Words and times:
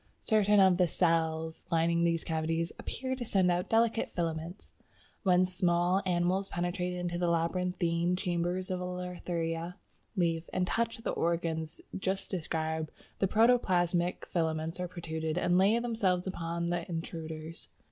Certain 0.21 0.59
of 0.59 0.77
the 0.77 0.87
cells 0.87 1.63
lining 1.71 2.03
these 2.03 2.23
cavities 2.23 2.71
"appear 2.79 3.15
to 3.15 3.23
send 3.23 3.51
out 3.51 3.69
delicate 3.69 4.09
filaments. 4.09 4.73
"When 5.21 5.45
small 5.45 6.01
animals 6.07 6.49
penetrate 6.49 6.93
into 6.95 7.19
the 7.19 7.27
labyrinthine 7.27 8.15
chambers 8.15 8.71
of 8.71 8.81
a 8.81 8.85
Lathraea 8.85 9.75
leaf 10.15 10.49
and 10.51 10.65
touch 10.65 10.97
the 10.97 11.11
organs 11.11 11.81
just 11.95 12.31
described, 12.31 12.89
the 13.19 13.27
protoplasmic 13.27 14.25
filaments 14.25 14.79
are 14.79 14.87
protruded 14.87 15.37
and 15.37 15.59
lay 15.59 15.77
themselves 15.77 16.25
upon 16.25 16.65
the 16.65 16.89
intruders. 16.89 17.67